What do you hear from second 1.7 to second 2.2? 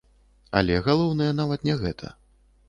не гэта.